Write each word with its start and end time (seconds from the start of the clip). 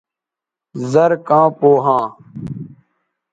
زر 0.91 1.11
کاں 1.27 1.47
پو 1.59 1.71
ھاں 1.85 2.05